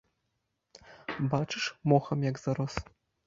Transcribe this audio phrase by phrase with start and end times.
[1.35, 2.73] Бачыш, мохам як зарос.